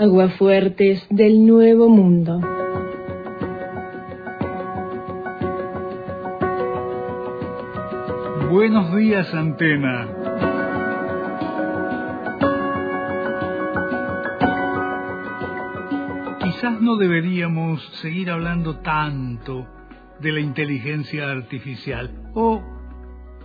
[0.00, 2.40] Aguafuertes del Nuevo Mundo.
[8.50, 10.08] Buenos días, Antena.
[16.44, 19.66] Quizás no deberíamos seguir hablando tanto
[20.18, 22.62] de la inteligencia artificial o,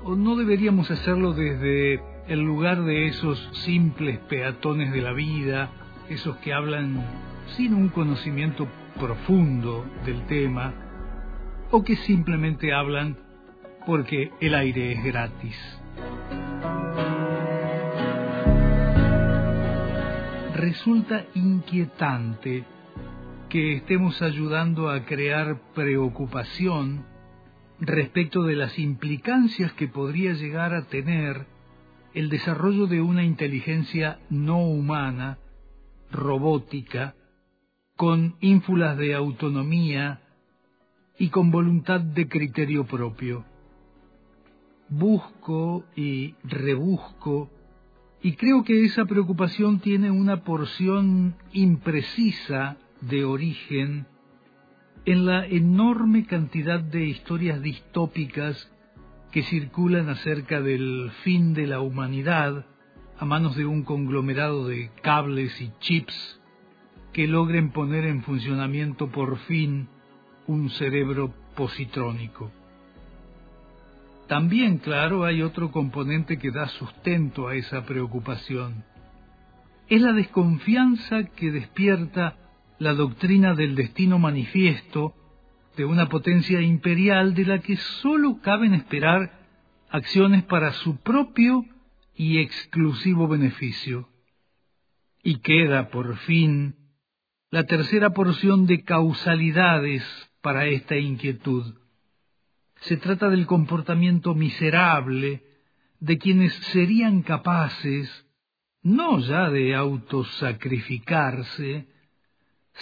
[0.06, 5.70] o no deberíamos hacerlo desde el lugar de esos simples peatones de la vida,
[6.10, 7.04] esos que hablan
[7.56, 8.68] sin un conocimiento
[9.00, 10.74] profundo del tema
[11.72, 13.18] o que simplemente hablan
[13.86, 15.80] porque el aire es gratis.
[20.56, 22.64] Resulta inquietante
[23.50, 27.06] que estemos ayudando a crear preocupación
[27.80, 31.46] respecto de las implicancias que podría llegar a tener
[32.14, 35.38] el desarrollo de una inteligencia no humana,
[36.12, 37.16] robótica,
[37.96, 40.22] con ínfulas de autonomía
[41.18, 43.46] y con voluntad de criterio propio.
[44.90, 47.50] Busco y rebusco
[48.22, 54.08] y creo que esa preocupación tiene una porción imprecisa de origen
[55.06, 58.72] en la enorme cantidad de historias distópicas
[59.32, 62.66] que circulan acerca del fin de la humanidad
[63.18, 66.40] a manos de un conglomerado de cables y chips
[67.14, 69.88] que logren poner en funcionamiento por fin
[70.48, 72.52] un cerebro positrónico.
[74.28, 78.84] También, claro, hay otro componente que da sustento a esa preocupación.
[79.88, 82.36] Es la desconfianza que despierta
[82.80, 85.14] la doctrina del destino manifiesto
[85.78, 89.40] de una potencia imperial de la que sólo caben esperar
[89.90, 91.66] acciones para su propio
[92.16, 94.10] y exclusivo beneficio.
[95.24, 96.76] Y queda, por fin,
[97.52, 100.04] la tercera porción de causalidades
[100.42, 101.76] para esta inquietud.
[102.82, 105.44] Se trata del comportamiento miserable
[106.00, 108.26] de quienes serían capaces
[108.86, 111.88] no ya de autosacrificarse,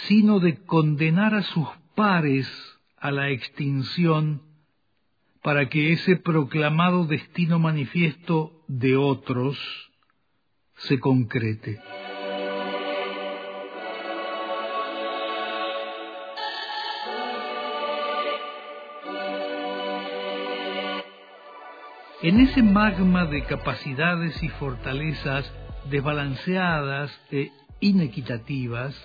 [0.06, 2.46] sino de condenar a sus pares
[2.98, 4.42] a la extinción
[5.44, 9.58] para que ese proclamado destino manifiesto de otros
[10.74, 11.78] se concrete.
[22.22, 25.52] En ese magma de capacidades y fortalezas
[25.90, 28.96] desbalanceadas e inequitativas,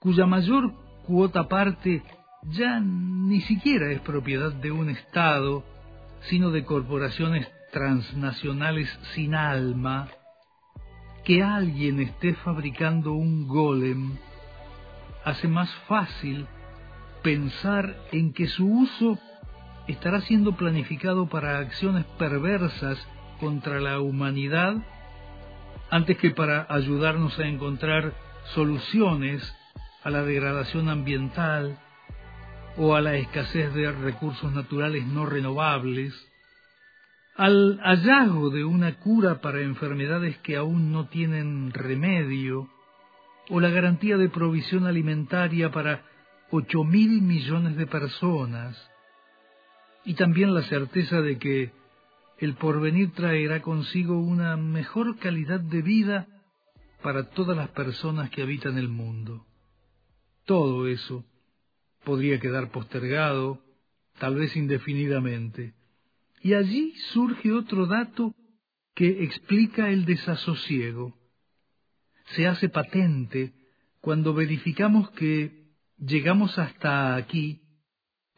[0.00, 0.72] cuya mayor
[1.06, 2.02] cuota parte
[2.44, 5.73] ya ni siquiera es propiedad de un Estado,
[6.28, 10.08] sino de corporaciones transnacionales sin alma,
[11.24, 14.16] que alguien esté fabricando un golem
[15.24, 16.46] hace más fácil
[17.22, 19.18] pensar en que su uso
[19.86, 22.98] estará siendo planificado para acciones perversas
[23.40, 24.76] contra la humanidad
[25.90, 28.14] antes que para ayudarnos a encontrar
[28.54, 29.56] soluciones
[30.02, 31.78] a la degradación ambiental
[32.76, 36.12] o a la escasez de recursos naturales no renovables,
[37.36, 42.68] al hallazgo de una cura para enfermedades que aún no tienen remedio,
[43.50, 46.02] o la garantía de provisión alimentaria para
[46.50, 48.90] ocho mil millones de personas,
[50.04, 51.72] y también la certeza de que
[52.38, 56.26] el porvenir traerá consigo una mejor calidad de vida
[57.02, 59.46] para todas las personas que habitan el mundo.
[60.44, 61.24] Todo eso
[62.04, 63.62] podría quedar postergado,
[64.18, 65.74] tal vez indefinidamente.
[66.40, 68.34] Y allí surge otro dato
[68.94, 71.18] que explica el desasosiego.
[72.26, 73.52] Se hace patente
[74.00, 77.62] cuando verificamos que llegamos hasta aquí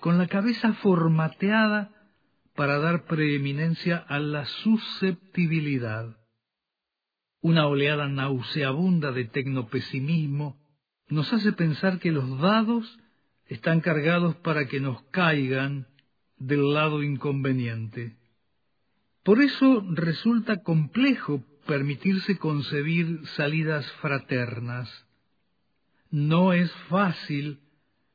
[0.00, 1.92] con la cabeza formateada
[2.54, 6.16] para dar preeminencia a la susceptibilidad.
[7.40, 10.58] Una oleada nauseabunda de tecnopesimismo
[11.08, 12.98] nos hace pensar que los dados
[13.48, 15.86] están cargados para que nos caigan
[16.38, 18.16] del lado inconveniente.
[19.22, 24.88] Por eso resulta complejo permitirse concebir salidas fraternas.
[26.10, 27.60] No es fácil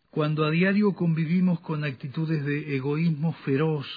[0.09, 3.87] cuando a diario convivimos con actitudes de egoísmo feroz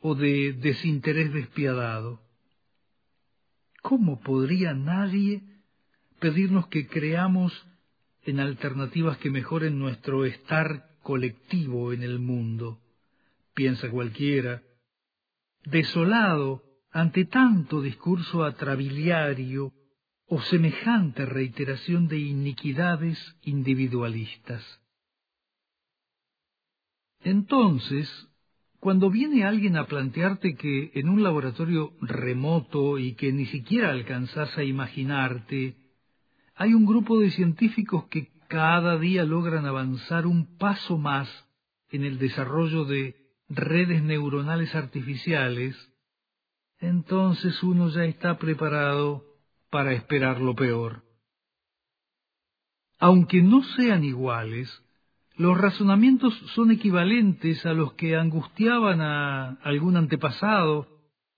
[0.00, 2.20] o de desinterés despiadado.
[3.82, 5.42] ¿Cómo podría nadie
[6.20, 7.52] pedirnos que creamos
[8.24, 12.80] en alternativas que mejoren nuestro estar colectivo en el mundo?
[13.54, 14.62] Piensa cualquiera.
[15.64, 19.72] Desolado ante tanto discurso atrabiliario
[20.26, 24.62] o semejante reiteración de iniquidades individualistas.
[27.22, 28.08] Entonces,
[28.78, 34.56] cuando viene alguien a plantearte que en un laboratorio remoto y que ni siquiera alcanzas
[34.56, 35.76] a imaginarte,
[36.60, 41.26] hay un grupo de científicos que cada día logran avanzar un paso más
[41.88, 43.16] en el desarrollo de
[43.48, 45.74] redes neuronales artificiales,
[46.78, 49.24] entonces uno ya está preparado
[49.70, 51.02] para esperar lo peor.
[52.98, 54.68] Aunque no sean iguales,
[55.36, 60.86] los razonamientos son equivalentes a los que angustiaban a algún antepasado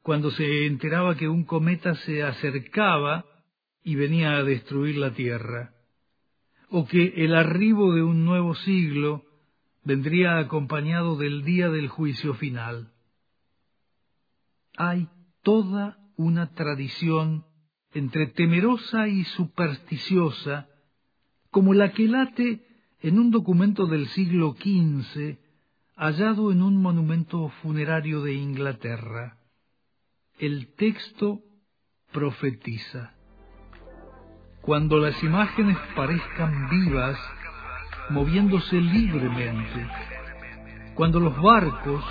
[0.02, 3.24] cuando se enteraba que un cometa se acercaba
[3.84, 5.74] y venía a destruir la Tierra,
[6.68, 9.24] o que el arribo de un nuevo siglo
[9.84, 12.92] vendría acompañado del día del juicio final.
[14.76, 15.08] Hay
[15.42, 17.44] toda una tradición
[17.92, 20.68] entre temerosa y supersticiosa,
[21.50, 22.66] como la que late
[23.00, 25.38] en un documento del siglo XV
[25.96, 29.38] hallado en un monumento funerario de Inglaterra.
[30.38, 31.42] El texto
[32.12, 33.14] profetiza.
[34.62, 37.18] Cuando las imágenes parezcan vivas,
[38.10, 39.88] moviéndose libremente,
[40.94, 42.04] cuando los barcos,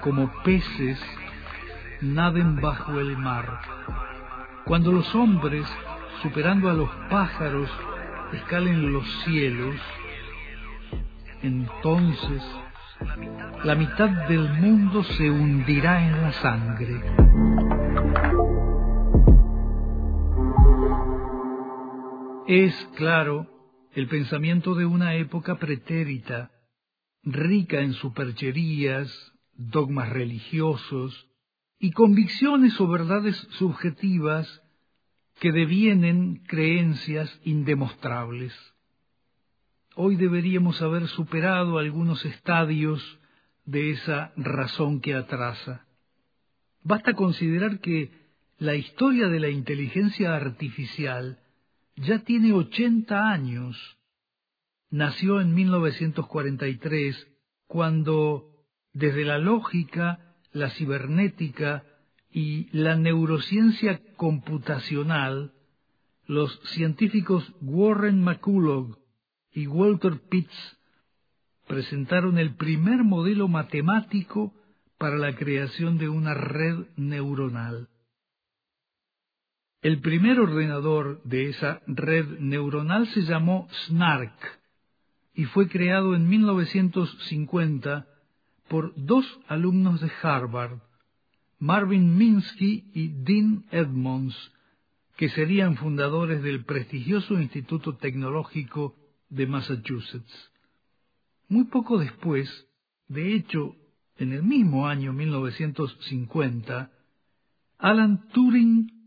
[0.00, 1.02] como peces,
[2.00, 3.62] naden bajo el mar,
[4.64, 5.66] cuando los hombres,
[6.22, 7.68] superando a los pájaros,
[8.32, 9.74] escalen los cielos,
[11.42, 12.44] entonces
[13.64, 18.37] la mitad del mundo se hundirá en la sangre.
[22.48, 23.46] Es, claro,
[23.92, 26.50] el pensamiento de una época pretérita,
[27.22, 29.12] rica en supercherías,
[29.52, 31.28] dogmas religiosos
[31.78, 34.62] y convicciones o verdades subjetivas
[35.40, 38.54] que devienen creencias indemostrables.
[39.94, 43.18] Hoy deberíamos haber superado algunos estadios
[43.66, 45.86] de esa razón que atrasa.
[46.82, 48.10] Basta considerar que
[48.56, 51.40] la historia de la inteligencia artificial
[52.00, 53.76] ya tiene 80 años.
[54.90, 57.26] Nació en 1943,
[57.66, 58.48] cuando
[58.92, 61.84] desde la lógica, la cibernética
[62.30, 65.52] y la neurociencia computacional,
[66.26, 68.98] los científicos Warren McCulloch
[69.52, 70.78] y Walter Pitts
[71.66, 74.54] presentaron el primer modelo matemático
[74.98, 77.88] para la creación de una red neuronal.
[79.80, 84.32] El primer ordenador de esa red neuronal se llamó SNARK
[85.34, 88.08] y fue creado en 1950
[88.68, 90.80] por dos alumnos de Harvard,
[91.60, 94.36] Marvin Minsky y Dean Edmonds,
[95.16, 98.96] que serían fundadores del prestigioso Instituto Tecnológico
[99.28, 100.50] de Massachusetts.
[101.48, 102.48] Muy poco después,
[103.06, 103.76] de hecho,
[104.16, 106.90] en el mismo año 1950,
[107.78, 108.97] Alan Turing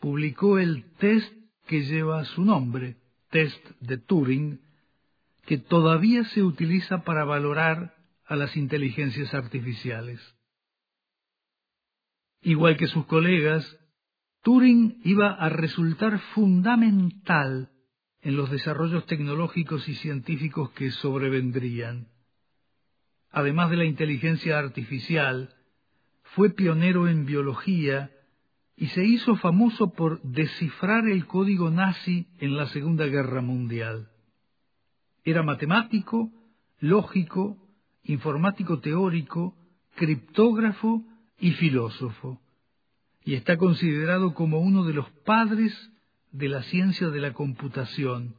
[0.00, 1.32] publicó el test
[1.66, 2.96] que lleva su nombre,
[3.30, 4.60] test de Turing,
[5.46, 7.94] que todavía se utiliza para valorar
[8.26, 10.20] a las inteligencias artificiales.
[12.42, 13.78] Igual que sus colegas,
[14.42, 17.70] Turing iba a resultar fundamental
[18.20, 22.08] en los desarrollos tecnológicos y científicos que sobrevendrían.
[23.30, 25.54] Además de la inteligencia artificial,
[26.34, 28.10] fue pionero en biología
[28.78, 34.08] y se hizo famoso por descifrar el código nazi en la Segunda Guerra Mundial.
[35.24, 36.30] Era matemático,
[36.78, 37.58] lógico,
[38.04, 39.56] informático teórico,
[39.96, 41.02] criptógrafo
[41.40, 42.40] y filósofo,
[43.24, 45.74] y está considerado como uno de los padres
[46.30, 48.36] de la ciencia de la computación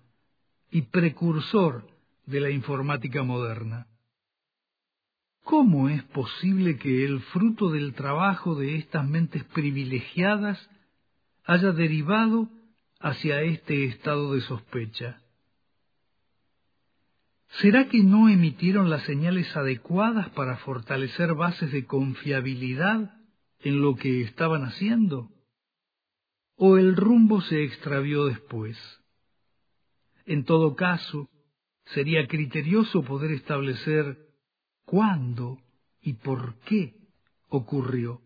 [0.72, 1.86] y precursor
[2.26, 3.88] de la informática moderna.
[5.50, 10.70] ¿Cómo es posible que el fruto del trabajo de estas mentes privilegiadas
[11.44, 12.50] haya derivado
[13.00, 15.24] hacia este estado de sospecha?
[17.48, 23.12] ¿Será que no emitieron las señales adecuadas para fortalecer bases de confiabilidad
[23.62, 25.32] en lo que estaban haciendo?
[26.62, 28.78] o el rumbo se extravió después.
[30.26, 31.30] En todo caso,
[31.86, 34.29] sería criterioso poder establecer
[34.90, 35.60] cuándo
[36.02, 36.96] y por qué
[37.50, 38.22] ocurrió.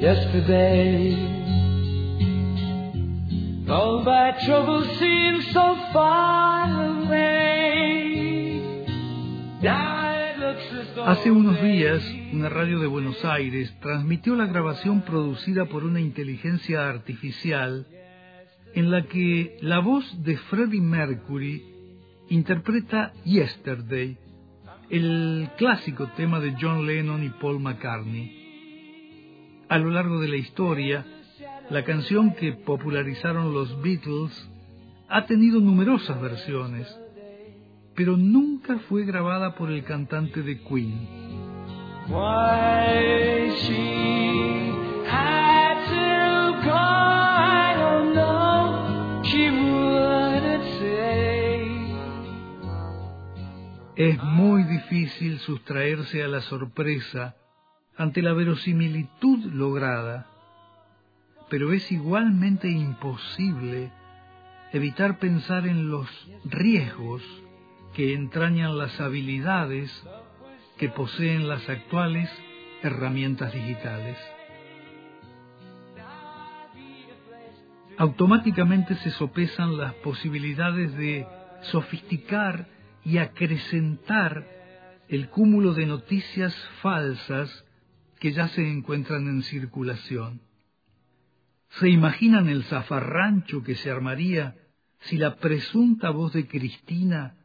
[0.00, 1.14] Yesterday,
[3.68, 4.32] all my
[5.52, 6.70] so far
[7.04, 8.62] away.
[9.62, 9.96] Now
[11.04, 16.88] Hace unos días, una radio de Buenos Aires transmitió la grabación producida por una inteligencia
[16.88, 17.86] artificial
[18.76, 21.64] en la que la voz de Freddie Mercury
[22.28, 24.18] interpreta Yesterday,
[24.90, 29.64] el clásico tema de John Lennon y Paul McCartney.
[29.70, 31.06] A lo largo de la historia,
[31.70, 34.50] la canción que popularizaron los Beatles
[35.08, 36.86] ha tenido numerosas versiones,
[37.94, 41.08] pero nunca fue grabada por el cantante de Queen.
[53.96, 57.34] Es muy difícil sustraerse a la sorpresa
[57.96, 60.26] ante la verosimilitud lograda,
[61.48, 63.90] pero es igualmente imposible
[64.74, 66.06] evitar pensar en los
[66.44, 67.22] riesgos
[67.94, 69.90] que entrañan las habilidades
[70.76, 72.30] que poseen las actuales
[72.82, 74.18] herramientas digitales.
[77.96, 81.26] Automáticamente se sopesan las posibilidades de
[81.62, 82.75] sofisticar
[83.06, 84.44] y acrecentar
[85.08, 87.64] el cúmulo de noticias falsas
[88.18, 90.40] que ya se encuentran en circulación.
[91.78, 94.56] ¿Se imaginan el zafarrancho que se armaría
[95.02, 97.36] si la presunta voz de Cristina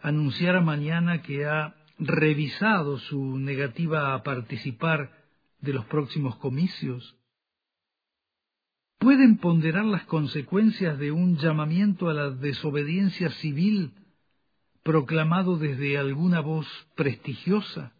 [0.00, 5.12] anunciara mañana que ha revisado su negativa a participar
[5.60, 7.18] de los próximos comicios?
[8.98, 13.92] ¿Pueden ponderar las consecuencias de un llamamiento a la desobediencia civil
[14.82, 17.92] proclamado desde alguna voz prestigiosa?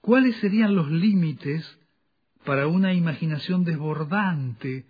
[0.00, 1.78] ¿Cuáles serían los límites
[2.44, 4.84] para una imaginación desbordante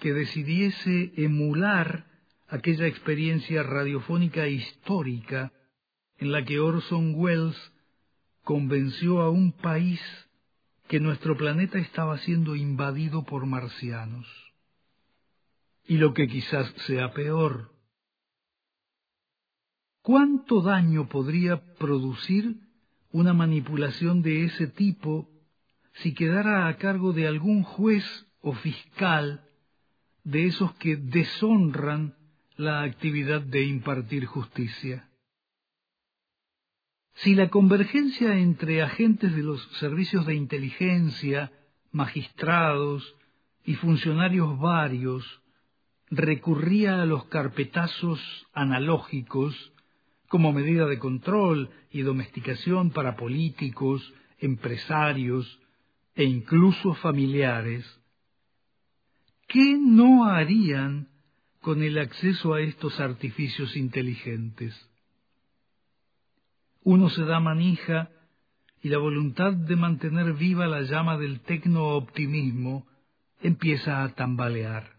[0.00, 2.06] que decidiese emular
[2.48, 5.52] aquella experiencia radiofónica histórica
[6.16, 7.56] en la que Orson Welles
[8.42, 10.00] convenció a un país
[10.88, 14.26] que nuestro planeta estaba siendo invadido por marcianos?
[15.86, 17.77] Y lo que quizás sea peor,
[20.08, 22.56] ¿Cuánto daño podría producir
[23.12, 25.28] una manipulación de ese tipo
[25.96, 28.06] si quedara a cargo de algún juez
[28.40, 29.44] o fiscal
[30.24, 32.16] de esos que deshonran
[32.56, 35.10] la actividad de impartir justicia?
[37.16, 41.52] Si la convergencia entre agentes de los servicios de inteligencia,
[41.92, 43.14] magistrados
[43.62, 45.42] y funcionarios varios
[46.10, 48.18] recurría a los carpetazos
[48.54, 49.74] analógicos
[50.28, 55.58] como medida de control y domesticación para políticos, empresarios
[56.14, 57.84] e incluso familiares,
[59.48, 61.08] ¿qué no harían
[61.60, 64.74] con el acceso a estos artificios inteligentes?
[66.82, 68.10] Uno se da manija
[68.82, 72.86] y la voluntad de mantener viva la llama del tecno-optimismo
[73.40, 74.98] empieza a tambalear.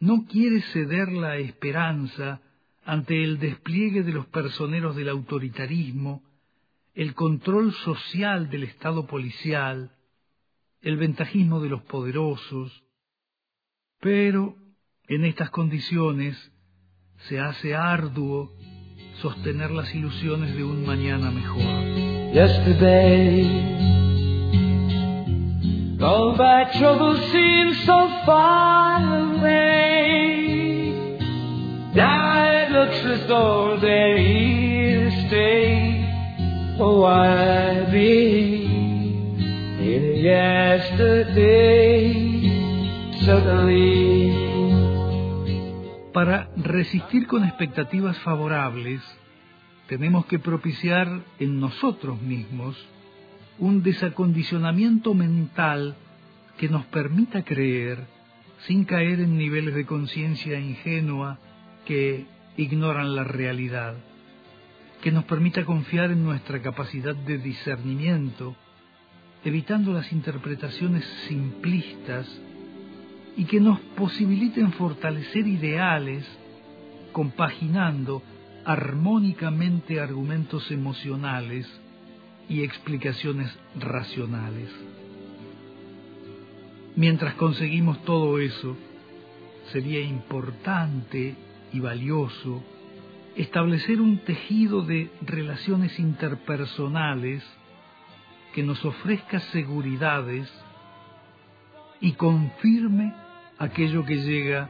[0.00, 2.40] No quiere ceder la esperanza
[2.88, 6.22] ante el despliegue de los personeros del autoritarismo,
[6.94, 9.92] el control social del Estado policial,
[10.80, 12.82] el ventajismo de los poderosos,
[14.00, 14.56] pero
[15.06, 16.50] en estas condiciones
[17.28, 18.54] se hace arduo
[19.20, 21.60] sostener las ilusiones de un mañana mejor.
[22.32, 23.44] Yesterday,
[27.84, 29.57] so far away.
[33.30, 33.58] Oh.
[46.12, 49.02] Para resistir con expectativas favorables,
[49.88, 52.76] tenemos que propiciar en nosotros mismos
[53.58, 55.96] un desacondicionamiento mental
[56.56, 58.06] que nos permita creer,
[58.66, 61.38] sin caer en niveles de conciencia ingenua
[61.84, 63.94] que ignoran la realidad,
[65.00, 68.56] que nos permita confiar en nuestra capacidad de discernimiento,
[69.44, 72.26] evitando las interpretaciones simplistas
[73.36, 76.26] y que nos posibiliten fortalecer ideales
[77.12, 78.22] compaginando
[78.64, 81.66] armónicamente argumentos emocionales
[82.48, 84.68] y explicaciones racionales.
[86.96, 88.76] Mientras conseguimos todo eso,
[89.72, 91.36] sería importante
[91.72, 92.62] y valioso
[93.36, 97.44] establecer un tejido de relaciones interpersonales
[98.54, 100.52] que nos ofrezca seguridades
[102.00, 103.14] y confirme
[103.58, 104.68] aquello que llega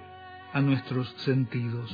[0.53, 1.91] a nuestros sentidos.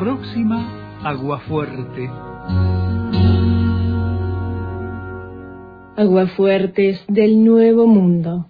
[0.00, 0.56] Próxima
[1.04, 2.08] Aguafuerte.
[5.94, 8.49] Aguafuertes del Nuevo Mundo.